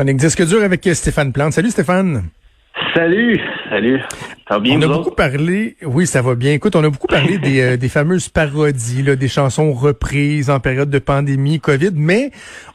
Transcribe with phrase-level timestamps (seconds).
[0.00, 1.52] Chronique disque dur avec Stéphane Plante.
[1.52, 2.30] Salut Stéphane.
[2.94, 4.00] Salut, salut.
[4.48, 5.14] Ça va bien, On a beaucoup autres?
[5.14, 6.54] parlé, oui, ça va bien.
[6.54, 10.58] Écoute, on a beaucoup parlé des, euh, des fameuses parodies, là, des chansons reprises en
[10.58, 12.30] période de pandémie, COVID, mais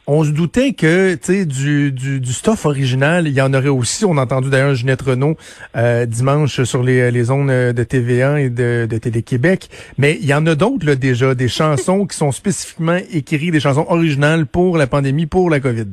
[0.06, 3.66] on se doutait que, tu sais, du, du, du stuff original, il y en aurait
[3.70, 4.04] aussi.
[4.04, 5.36] On a entendu d'ailleurs Ginette Renault
[5.76, 9.68] euh, dimanche sur les, les zones de TVA et de, de Télé-Québec.
[9.98, 13.58] Mais il y en a d'autres, là, déjà, des chansons qui sont spécifiquement écrites, des
[13.58, 15.86] chansons originales pour la pandémie, pour la COVID.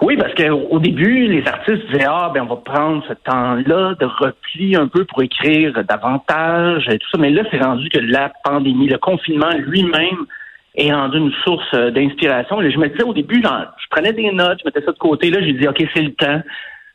[0.00, 4.04] Oui, parce qu'au début, les artistes disaient Ah, ben on va prendre ce temps-là de
[4.04, 7.18] repli un peu pour écrire davantage et tout ça.
[7.18, 10.26] Mais là, c'est rendu que la pandémie, le confinement lui-même
[10.76, 12.62] est rendu une source euh, d'inspiration.
[12.62, 14.98] Et Je me disais au début, genre, je prenais des notes, je mettais ça de
[14.98, 15.30] côté.
[15.30, 16.42] Là, j'ai dit OK, c'est le temps.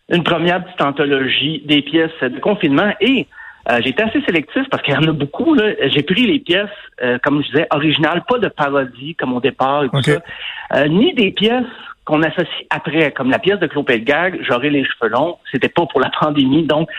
[0.10, 2.94] Une première petite anthologie des pièces de confinement.
[3.02, 3.28] Et
[3.70, 5.54] euh, j'ai été assez sélectif parce qu'il y en a beaucoup.
[5.56, 5.72] Là.
[5.90, 6.70] J'ai pris les pièces,
[7.02, 10.22] euh, comme je disais, originales, pas de parodie comme au départ et tout ça,
[10.76, 11.66] Euh, ni des pièces
[12.06, 15.38] qu'on associe après, comme la pièce de Claude Pelgag, J'aurai les cheveux longs.
[15.52, 16.90] C'était pas pour la pandémie, donc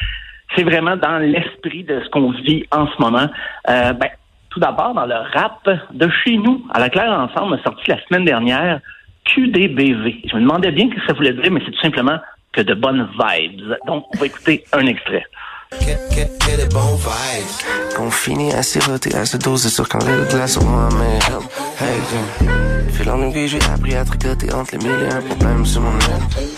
[0.56, 3.28] c'est vraiment dans l'esprit de ce qu'on vit en ce moment.
[3.68, 4.08] Euh, ben,
[4.50, 8.00] tout d'abord, dans le rap de chez nous, à la Claire Ensemble a sorti la
[8.04, 8.80] semaine dernière
[9.24, 10.22] QDBV.
[10.30, 12.18] Je me demandais bien ce que ça voulait dire, mais c'est tout simplement
[12.52, 13.76] que de bonnes vibes.
[13.86, 15.24] Donc, on va écouter un extrait.
[16.96, 17.96] Vibes.
[17.96, 21.18] Qu'on finit à siroter à se doser sur quand le glace au moins mais.
[21.84, 22.48] Hey, Jim.
[22.92, 26.10] Fil en j'ai appris à tricoter entre les mille et un problèmes sur mon net.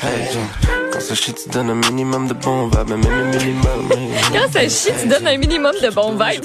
[0.03, 0.86] Hey, Jim.
[0.97, 3.93] Quand ça chie, tu donnes un minimum de bon mais même un minimum.
[3.93, 4.09] hey.
[4.33, 6.43] Quand ça chie, tu donnes un minimum de bons vibes.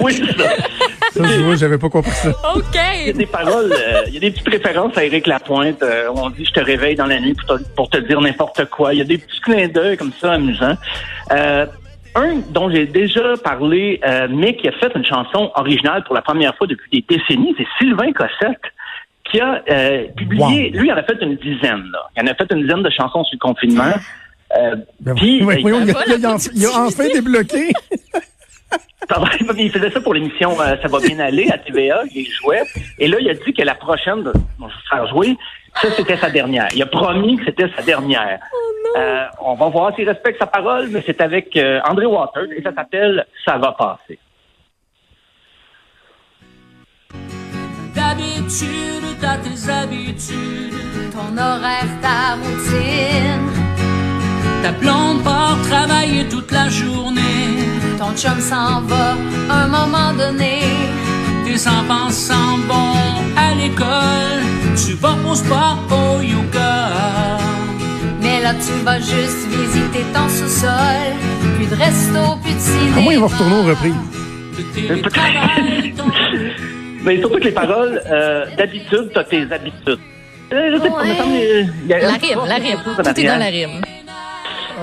[0.00, 0.48] Oui, c'est ça.
[1.12, 2.30] Ça, tu vois, j'avais pas compris ça.
[2.54, 3.16] Il y a OK.
[3.18, 5.82] des paroles, euh, il y a des petites références à Éric Lapointe.
[5.82, 8.64] euh, on dit je te réveille dans la nuit pour te, pour te dire n'importe
[8.70, 8.94] quoi.
[8.94, 10.78] Il y a des petits clins d'œil comme ça amusants.
[11.32, 11.66] Euh,
[12.14, 16.22] un dont j'ai déjà parlé, euh, mais qui a fait une chanson originale pour la
[16.22, 18.62] première fois depuis des décennies, c'est Sylvain Cossette
[19.30, 21.84] qui a euh, publié, lui, il en a fait une dizaine.
[21.92, 22.00] Là.
[22.16, 23.92] Il en a fait une dizaine de chansons sur le confinement.
[24.56, 27.70] Euh, Ben, puis, oui, euh, voyons, il, a, voilà, il a- il a enfin débloqué.
[29.58, 32.62] Il faisait ça pour l'émission euh, Ça va bien aller à TVA, il jouait.
[32.98, 35.36] Et là, il a dit que la prochaine, bon, je vais faire jouer,
[35.82, 36.68] ça, c'était sa dernière.
[36.74, 38.38] Il a promis que c'était sa dernière.
[38.96, 42.62] Euh, on va voir s'il respecte sa parole, mais c'est avec euh, André Waters et
[42.62, 44.18] ça s'appelle Ça va passer.
[47.94, 50.74] D'habitude, t'as tes habitudes.
[51.12, 53.48] Ton horaire, ta routine.
[54.62, 57.68] Ta blonde part travailler toute la journée.
[57.98, 59.16] Ton chum s'en va
[59.50, 60.60] un moment donné.
[61.44, 62.94] Tes enfants s'en vont
[63.36, 64.42] à l'école.
[64.76, 66.90] Tu vas au sport, au yoga.
[68.20, 71.16] Mais là, tu vas juste visiter ton sous-sol.
[71.56, 72.94] Plus de resto, plus de cinéma.
[72.94, 73.94] Comment il va retourner aux reprises?
[77.08, 79.98] Mais surtout que les paroles, euh, d'habitude, t'as tes habitudes.
[80.52, 81.08] Euh, je sais pas, Ouais.
[81.08, 82.78] me semble, euh, il y a- La rime, la rime.
[82.84, 83.80] Tout est dans la rime.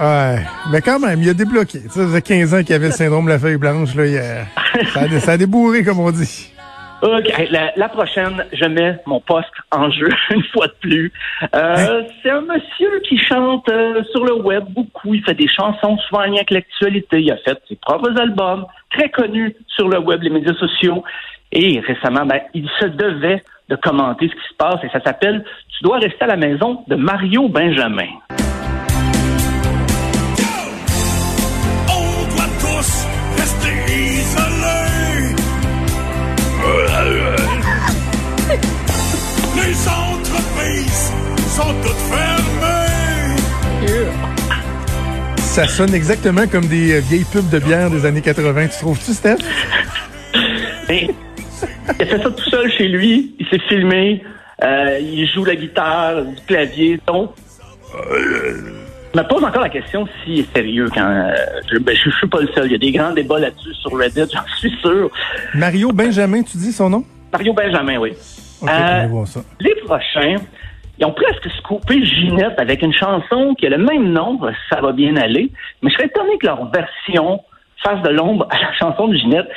[0.02, 0.40] Ouais,
[0.72, 1.80] mais quand même, il a débloqué.
[1.90, 3.96] Ça faisait 15 ans qu'il avait le syndrome de la feuille blanche.
[3.96, 4.46] Là, il a-
[4.94, 6.52] ça, a, ça a débourré, comme on dit.
[7.02, 7.31] OK.
[7.52, 11.14] La, la prochaine, je mets mon poste en jeu une fois de plus.
[11.53, 15.14] Euh, C'est un monsieur qui chante euh, sur le web beaucoup.
[15.14, 17.22] Il fait des chansons souvent en lien avec l'actualité.
[17.22, 21.03] Il a fait ses propres albums, très connus sur le web, les médias sociaux.
[21.52, 25.44] Et récemment, ben, il se devait de commenter ce qui se passe et ça s'appelle
[25.78, 28.08] Tu dois rester à la maison de Mario Benjamin.
[31.88, 33.08] On doit tous
[33.38, 35.36] rester isolés.
[39.56, 41.14] Les entreprises
[41.48, 42.56] sont toutes fermées.
[45.38, 48.68] Ça sonne exactement comme des vieilles pubs de bière des années 80.
[48.68, 49.38] Tu trouves-tu, Steph?
[52.00, 53.35] Il a fait ça tout seul chez lui.
[53.40, 54.23] Il s'est filmé.
[54.63, 57.00] Euh, il joue la guitare, du clavier.
[57.07, 57.31] Donc,
[57.96, 58.57] euh,
[59.13, 61.06] je me pose encore la question s'il est sérieux quand.
[61.06, 61.34] euh,
[61.72, 62.66] je, ben, je, je suis pas le seul.
[62.68, 65.09] Il y a des grands débats là-dessus sur Reddit, j'en suis sûr.
[65.53, 67.03] Mario Benjamin, tu dis son nom?
[67.32, 68.11] Mario Benjamin, oui.
[68.61, 69.41] Ok, Euh, on va voir ça.
[69.59, 70.35] Les prochains,
[70.97, 74.40] ils ont presque scoopé Ginette avec une chanson qui a le même nom,
[74.70, 77.41] Ça va bien aller, mais je serais étonné que leur version
[77.84, 79.47] fasse de l'ombre à la chanson de Ginette.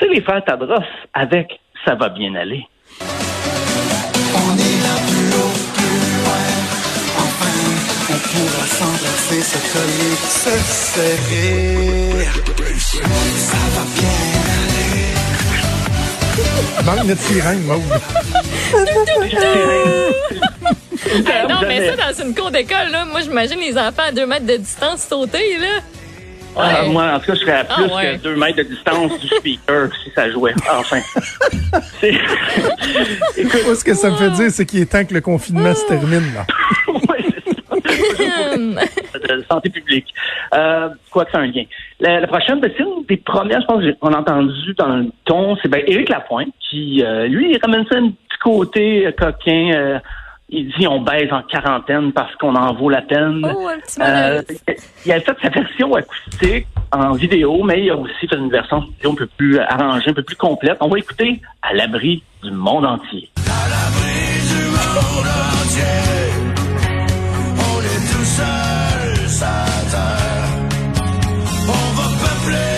[0.00, 0.82] C'est les frères Tadros
[1.14, 2.66] avec Ça va bien aller.
[3.00, 3.04] On
[4.56, 6.44] est là plus haut, plus loin.
[7.16, 7.56] Enfin,
[8.10, 10.54] on pourra s'embrasser, se coller, se
[10.92, 12.26] serrer.
[13.36, 14.18] Ça va bien
[14.58, 15.04] aller.
[16.84, 17.82] Manque notre sirène, Maude.
[21.48, 24.46] Non, mais ça, dans une cour d'école, là, moi, j'imagine les enfants à deux mètres
[24.46, 25.80] de distance sauter, là.
[26.58, 26.88] Ah, Ouais.
[26.90, 28.16] moi, en tout cas, je serais à Ah, plus ouais.
[28.18, 30.54] que deux mètres de distance du speaker si ça jouait.
[30.70, 30.98] Enfin.
[32.00, 32.10] C'est-
[33.36, 35.74] Écoute, Moi, ce que ça me fait dire, c'est qu'il est temps que le confinement
[35.74, 36.44] se termine, là.
[36.88, 37.24] ouais,
[39.12, 40.06] c'est de santé publique.
[40.54, 41.64] Euh, quoi que c'est un lien.
[42.00, 45.06] La, la prochaine, ben, c'est une des premières, je pense, qu'on a entendu dans le
[45.24, 49.12] ton, c'est ben, Éric Lapointe, qui, euh, lui, il ramène ça un petit côté euh,
[49.12, 50.00] coquin.
[50.48, 53.42] Il dit on baise en quarantaine parce qu'on en vaut la peine.
[53.44, 54.42] Oh, un petit Euh,
[55.04, 58.82] il a fait sa version acoustique en vidéo, mais il a aussi fait une version
[58.82, 60.78] studio un peu plus arrangée, un peu plus complète.
[60.80, 63.30] On va écouter à l'abri du monde entier.
[63.36, 64.18] À l'abri
[64.48, 65.28] du monde
[65.62, 65.98] entier,
[67.56, 69.28] on est tout seul
[69.90, 70.48] terre.
[71.70, 72.77] On va peupler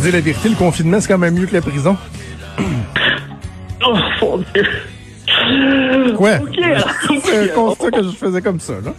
[0.00, 1.96] se dit la vérité, le confinement, c'est quand même mieux que la prison.
[3.82, 4.62] Oh, mon Dieu.
[6.62, 6.90] Alors,
[7.24, 8.92] C'est un constat que je faisais comme ça, là.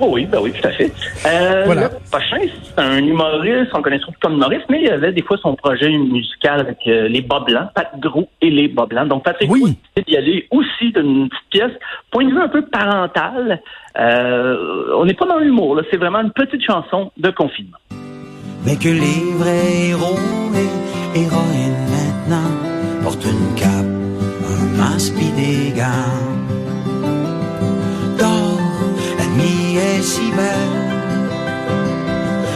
[0.00, 0.92] Oui, ben oui, tout à fait.
[1.26, 1.88] Euh, Voilà.
[1.88, 5.36] Le prochain, c'est un humoriste, on connaît surtout comme humoriste, mais il avait des fois
[5.38, 9.08] son projet musical avec euh, les Bas Blancs, Pat Gros et les Bas Blancs.
[9.08, 9.76] Donc, Patrick Oui.
[10.06, 11.72] D'y aller aussi d'une petite pièce.
[12.12, 13.60] Point de vue un peu parental,
[13.98, 15.82] euh, on n'est pas dans l'humour, là.
[15.90, 17.78] C'est vraiment une petite chanson de confinement.
[18.64, 20.18] Mais que les vrais héros
[20.54, 22.50] et héroïnes maintenant
[23.02, 23.92] portent une cape,
[24.52, 26.24] un masque pis des gants.
[28.18, 28.60] Dors,
[29.18, 30.80] la nuit est si belle,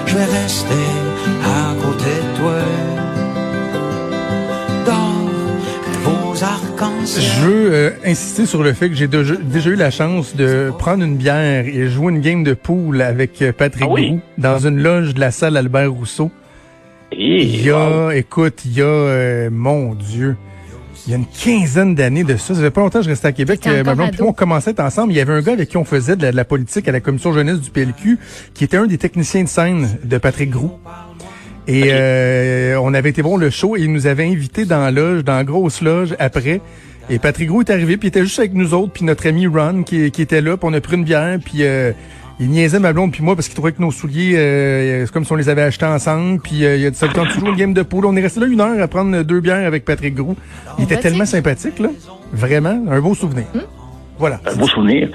[0.07, 0.98] je vais rester
[7.17, 10.71] Je veux euh, insister sur le fait que j'ai déjà, déjà eu la chance de
[10.79, 14.11] prendre une bière et jouer une game de pool avec euh, Patrick Ah oui?
[14.11, 16.31] Roux dans une loge de la salle Albert Rousseau.
[17.13, 18.11] Et, Il y a, wow.
[18.11, 20.37] écoute, il y a, euh, mon Dieu,
[21.07, 22.55] il y a une quinzaine d'années de ça.
[22.55, 23.67] Ça fait pas longtemps que je restais à Québec.
[23.67, 25.13] Euh, ma blonde puis on commençait à être ensemble.
[25.15, 26.93] Il y avait un gars avec qui on faisait de la, de la politique à
[26.93, 28.19] la commission jeunesse du PLQ,
[28.53, 30.73] qui était un des techniciens de scène de Patrick Groux.
[31.67, 34.91] Et euh, on avait été voir le show et il nous avait invités dans la
[34.91, 36.63] loge, dans la grosse loge après.
[37.11, 39.47] Et Patrick Groux est arrivé, puis il était juste avec nous autres, puis notre ami
[39.47, 41.93] Ron qui, qui était là, puis on a pris une bière, puis euh,
[42.39, 45.25] il niaisait ma blonde puis moi parce qu'il trouvait que nos souliers, euh, c'est comme
[45.25, 47.31] si on les avait achetés ensemble, puis euh, il a dit ça le temps de
[47.31, 48.05] jouer une game de pool.
[48.05, 50.37] On est resté là une heure à prendre deux bières avec Patrick Groux.
[50.79, 51.89] Il était tellement sympathique, là.
[52.33, 53.47] Vraiment, un beau souvenir.
[54.19, 54.41] Voilà.
[54.47, 55.09] Un beau souvenir.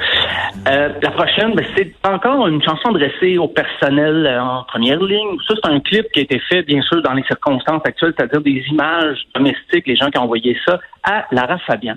[0.67, 5.37] Euh, la prochaine, ben, c'est encore une chanson adressée au personnel euh, en première ligne.
[5.47, 8.41] Ça, c'est un clip qui a été fait, bien sûr, dans les circonstances actuelles, c'est-à-dire
[8.41, 11.95] des images domestiques, les gens qui ont envoyé ça à Lara Fabian,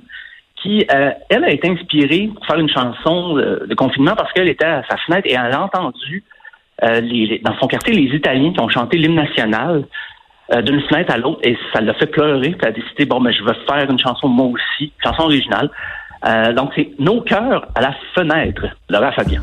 [0.63, 4.65] qui, euh, elle, a été inspirée pour faire une chanson de confinement parce qu'elle était
[4.65, 6.25] à sa fenêtre et elle a entendu
[6.83, 9.85] dans son quartier les Italiens qui ont chanté l'hymne national
[10.63, 12.55] d'une fenêtre à l'autre et ça l'a fait pleurer.
[12.61, 15.71] Elle a décidé, bon, ben, je vais faire une chanson moi aussi, chanson originale.
[16.27, 19.43] Euh, donc, c'est Nos cœurs à la fenêtre, Laura Fabien.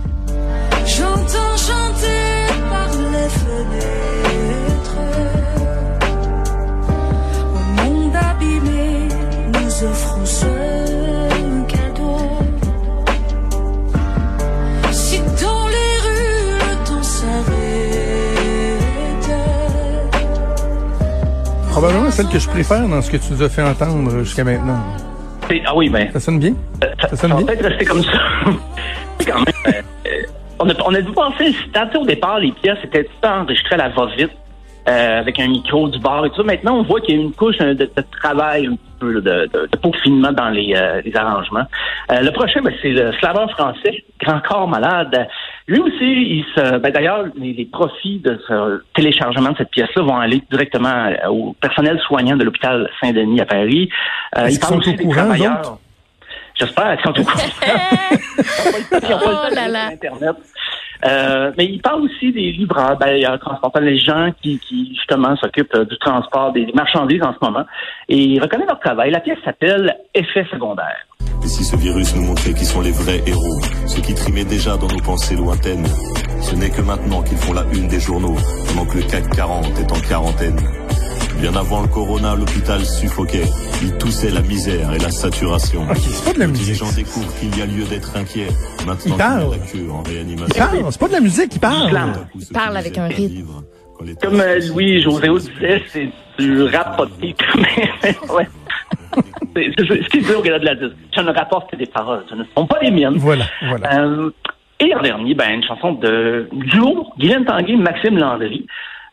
[0.85, 4.97] J'entends chanter par les fenêtres.
[7.53, 9.07] Au monde abîmé,
[9.53, 10.45] nous offrons ce
[11.68, 12.18] cadeau.
[14.91, 17.53] Si dans les rues le temps s'arrête.
[21.71, 24.83] Probablement celle que je préfère dans ce que tu nous as fait entendre jusqu'à maintenant.
[25.66, 26.54] Ah oui, ben, Ça sonne bien?
[26.83, 27.45] euh, ça, Ça sonne ça va bien?
[27.48, 28.12] peut-être rester comme ça.
[29.28, 29.83] Quand même.
[30.07, 30.22] euh,
[30.60, 33.78] on a, on a dû penser, c'était au départ, les pièces étaient tout enregistrées à
[33.78, 34.31] la va-vite,
[34.88, 36.44] euh, avec un micro du bar et tout ça.
[36.44, 37.90] Maintenant, on voit qu'il y a une couche de, de
[38.22, 41.66] travail un petit peu, de, de, de peaufinement dans les, euh, les arrangements.
[42.10, 45.28] Le prochain, ben, c'est le slaveur français, Grand Corps Malade.
[45.68, 50.02] Lui aussi, il se, ben, d'ailleurs, les, les profits de ce téléchargement de cette pièce-là
[50.04, 53.90] vont aller directement euh, au personnel soignant de l'hôpital Saint-Denis à Paris.
[54.38, 55.60] Euh, Est-ce il qu'ils parle sont aussi au des courant, eux travailleurs.
[55.60, 55.80] autres?
[56.56, 57.44] J'espère qu'ils sont au courant.
[58.92, 60.36] Ils ont pas le temps Oh Internet.
[61.06, 64.58] Euh, mais il parle aussi des livreurs, ben, il y a transportant les gens qui,
[64.60, 67.66] qui justement s'occupent euh, du transport des marchandises en ce moment.
[68.08, 69.12] Et il reconnaît leur travail.
[69.12, 71.06] La pièce s'appelle Effet secondaire.
[71.44, 74.78] Et si ce virus nous montrait qui sont les vrais héros, ceux qui trimaient déjà
[74.78, 75.85] dans nos pensées lointaines,
[76.42, 78.35] ce n'est que maintenant qu'ils font la une des journaux,
[78.68, 80.59] pendant que le CAC 40 est en quarantaine.
[81.42, 83.44] Bien avant le corona, l'hôpital suffoquait.
[83.81, 85.81] Il toussait la misère et la saturation.
[85.90, 86.76] Ok, c'est pas de la Les musique.
[86.76, 88.47] gens découvrent qu'il y a lieu d'être inquiet.
[88.85, 89.52] Maintenant Il parle.
[89.52, 90.56] la queue en Il réanimation.
[90.57, 92.14] parle, c'est pas de la musique, il parle.
[92.40, 93.45] Il parle avec un rythme.
[94.21, 96.09] Comme euh, Louis-José Houd disait, c'est
[96.40, 97.38] du rap pas de beat.
[97.56, 98.47] Mais, ouais.
[99.56, 100.96] Ce qu'il dit au gala de la disque.
[101.16, 102.24] Je ne rapporte que des paroles.
[102.30, 103.18] Ce ne sont pas les miennes.
[103.18, 104.00] Voilà, voilà.
[104.00, 104.32] Euh,
[104.80, 108.66] et en dernier, ben, une chanson de duo, Guylaine Tanguay, Maxime Landry.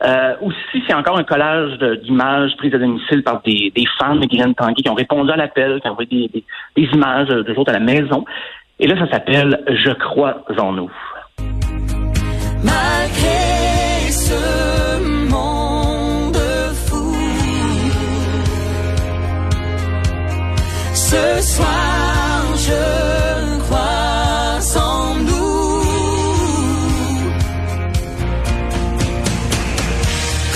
[0.02, 4.24] Euh, aussi, c'est encore un collage d'images prises à domicile par des, des fans de
[4.26, 6.44] Guylaine Tanguay qui ont répondu à l'appel, qui ont envoyé des, des,
[6.76, 8.24] des images de autres à la maison.
[8.78, 10.90] Et là, ça s'appelle Je crois en nous.
[12.64, 12.99] Malgré
[21.10, 25.82] Ce soir, je crois en nous.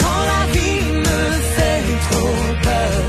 [0.01, 1.21] Quand la vie me
[1.57, 3.03] fait trop peur,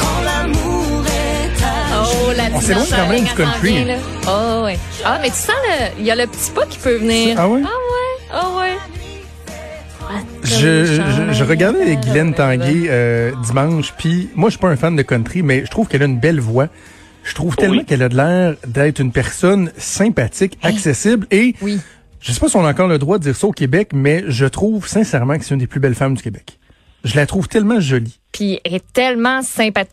[0.00, 3.86] quand l'amour est à Oh, la On s'éloigne quand même du country.
[4.26, 4.78] Oh, ouais.
[5.04, 7.36] Ah, mais tu sens, le- il y a le petit pas qui peut venir.
[7.38, 7.60] Ah ouais?
[7.64, 8.10] Ah ouais?
[8.32, 8.63] Ah ouais?
[10.60, 14.94] Je, je, je regardais Guylaine Tanguay euh, dimanche, puis moi, je suis pas un fan
[14.96, 16.68] de country, mais je trouve qu'elle a une belle voix.
[17.24, 21.80] Je trouve tellement qu'elle a de l'air d'être une personne sympathique, accessible, et Oui.
[22.20, 24.24] je sais pas si on a encore le droit de dire ça au Québec, mais
[24.28, 26.58] je trouve sincèrement que c'est une des plus belles femmes du Québec.
[27.04, 28.18] Je la trouve tellement jolie.
[28.32, 29.92] Puis elle est tellement sympathique.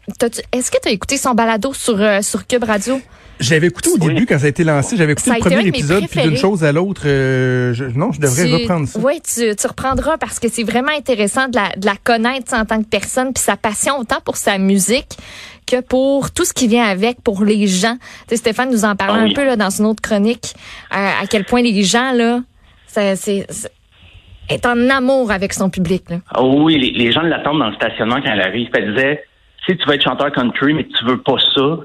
[0.54, 3.00] Est-ce que tu as écouté son balado sur, euh, sur Cube Radio?
[3.40, 4.14] J'avais écouté au Oui.
[4.14, 6.72] début quand ça a été lancé, j'avais écouté le premier épisode, puis d'une chose à
[6.72, 9.00] l'autre, euh, je- non, je devrais Tu- reprendre ça.
[9.00, 12.66] Oui, tu, tu reprendras parce que c'est vraiment intéressant de la, de la connaître en
[12.66, 15.18] tant que personne, puis sa passion autant pour sa musique
[15.66, 17.96] que pour tout ce qui vient avec, pour les gens.
[18.28, 19.32] Tu sais, Stéphane nous en parlait Ah oui.
[19.32, 20.54] un peu là, dans une autre chronique,
[20.92, 22.42] à, à quel point les gens, là,
[22.88, 23.16] c'est-
[24.54, 26.04] est en amour avec son public.
[26.10, 26.18] Là.
[26.34, 28.70] Ah oui, les, les gens l'attendent dans le stationnement quand elle arrive.
[28.74, 29.24] Elle disait,
[29.66, 31.78] si tu veux être chanteur country, mais que tu veux pas ça,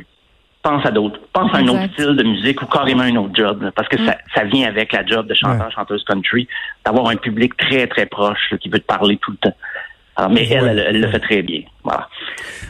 [0.63, 1.21] pense à d'autres.
[1.33, 3.63] Pense à un autre style de musique ou carrément un autre job.
[3.63, 6.49] là, parce que ça, ça vient avec la job de chanteur, chanteuse country,
[6.85, 9.57] d'avoir un public très, très proche là, qui veut te parler tout le temps.
[10.19, 10.71] Alors, mais elle, Ouais.
[10.71, 11.61] elle, elle le fait très bien.
[11.85, 12.09] Voilà.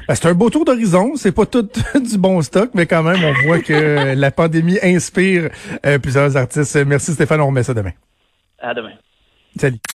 [0.08, 1.12] Ben, c'est un beau tour d'horizon.
[1.14, 1.62] C'est pas tout
[1.94, 5.48] du bon stock, mais quand même, on voit que la pandémie inspire
[5.86, 6.76] euh, plusieurs artistes.
[6.84, 7.92] Merci Stéphane, on remet ça demain.
[8.60, 8.90] À demain.
[9.56, 9.78] Salut.